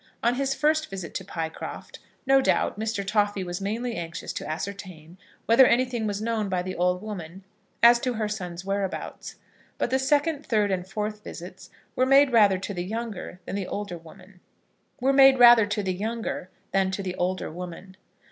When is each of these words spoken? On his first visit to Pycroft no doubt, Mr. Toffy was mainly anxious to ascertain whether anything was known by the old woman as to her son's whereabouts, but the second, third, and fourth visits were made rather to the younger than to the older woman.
On 0.23 0.33
his 0.33 0.55
first 0.55 0.89
visit 0.89 1.13
to 1.13 1.23
Pycroft 1.23 1.99
no 2.25 2.41
doubt, 2.41 2.79
Mr. 2.79 3.05
Toffy 3.05 3.43
was 3.43 3.61
mainly 3.61 3.93
anxious 3.95 4.33
to 4.33 4.49
ascertain 4.49 5.19
whether 5.45 5.63
anything 5.67 6.07
was 6.07 6.23
known 6.23 6.49
by 6.49 6.63
the 6.63 6.75
old 6.75 7.03
woman 7.03 7.43
as 7.83 7.99
to 7.99 8.13
her 8.15 8.27
son's 8.27 8.65
whereabouts, 8.65 9.35
but 9.77 9.91
the 9.91 9.99
second, 9.99 10.43
third, 10.43 10.71
and 10.71 10.87
fourth 10.87 11.23
visits 11.23 11.69
were 11.95 12.07
made 12.07 12.31
rather 12.33 12.57
to 12.57 12.73
the 12.73 12.83
younger 12.83 13.41
than 13.45 13.53
to 13.57 13.61
the 13.61 13.67
older 17.17 17.51
woman. 17.51 17.95